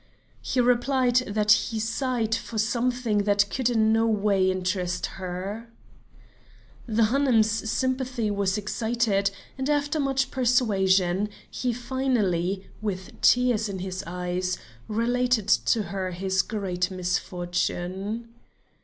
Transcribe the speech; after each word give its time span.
He 0.41 0.59
replied 0.59 1.17
that 1.27 1.51
he 1.51 1.79
sighed 1.79 2.33
for 2.33 2.57
something 2.57 3.19
that 3.19 3.47
could 3.51 3.69
in 3.69 3.93
no 3.93 4.07
way 4.07 4.49
interest 4.49 5.05
her. 5.21 5.69
The 6.87 7.03
Hanoum's 7.03 7.69
sympathy 7.69 8.31
was 8.31 8.57
excited, 8.57 9.29
and 9.59 9.69
after 9.69 9.99
much 9.99 10.31
persuasion, 10.31 11.29
he 11.51 11.71
finally, 11.71 12.65
with 12.81 13.21
tears 13.21 13.69
in 13.69 13.77
his 13.77 14.03
eyes, 14.07 14.57
related 14.87 15.47
to 15.47 15.83
her 15.93 16.09
his 16.09 16.41
great 16.41 16.89
misfortune. 16.89 18.27